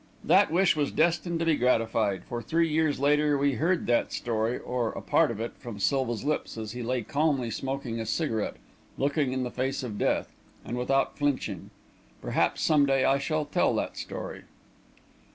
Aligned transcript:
That 0.23 0.49
wish 0.49 0.75
was 0.75 0.91
destined 0.91 1.37
to 1.41 1.45
be 1.45 1.55
gratified, 1.55 2.23
for, 2.23 2.41
three 2.41 2.67
years 2.67 2.99
later, 2.99 3.37
we 3.37 3.51
heard 3.53 3.85
that 3.85 4.11
story, 4.11 4.57
or 4.57 4.91
a 4.93 5.01
part 5.03 5.29
of 5.29 5.39
it, 5.39 5.53
from 5.59 5.77
Silva's 5.77 6.23
lips, 6.23 6.57
as 6.57 6.71
he 6.71 6.81
lay 6.81 7.03
calmly 7.03 7.51
smoking 7.51 7.99
a 7.99 8.07
cigarette, 8.07 8.55
looking 8.97 9.31
in 9.31 9.43
the 9.43 9.51
face 9.51 9.83
of 9.83 9.99
death, 9.99 10.33
and 10.65 10.75
without 10.75 11.19
flinching. 11.19 11.69
Perhaps, 12.19 12.63
some 12.63 12.87
day, 12.87 13.05
I 13.05 13.19
shall 13.19 13.45
tell 13.45 13.75
that 13.75 13.95
story. 13.95 14.45